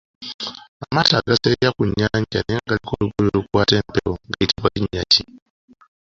Amaato 0.83 1.13
agaseeyeeya 1.19 1.69
ku 1.77 1.83
nnyanja 1.87 2.39
naye 2.41 2.59
nga 2.61 2.69
galiko 2.69 2.91
olugoye 2.97 3.27
olukwata 3.31 3.73
empewo 3.81 4.13
gayitibwa 4.31 4.67
linnya 4.73 5.03
ki? 5.11 5.23